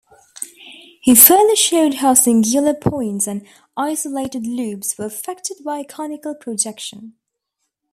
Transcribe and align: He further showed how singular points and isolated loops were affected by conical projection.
He 0.99 1.13
further 1.13 1.55
showed 1.55 1.93
how 1.93 2.15
singular 2.15 2.73
points 2.73 3.27
and 3.27 3.45
isolated 3.77 4.47
loops 4.47 4.97
were 4.97 5.05
affected 5.05 5.57
by 5.63 5.83
conical 5.83 6.33
projection. 6.33 7.13